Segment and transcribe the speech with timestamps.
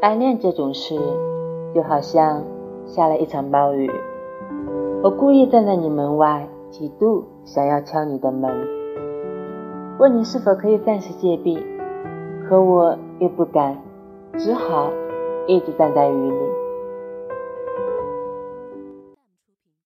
[0.00, 0.96] 暗恋这种事，
[1.74, 2.42] 就好像
[2.84, 3.90] 下了一场暴雨，
[5.02, 8.50] 我故意站在你门外几度，想要敲你的门，
[9.98, 11.64] 问你是否可以暂时借避，
[12.48, 13.76] 可我又不敢，
[14.36, 14.90] 只好
[15.46, 16.65] 一直站在雨里。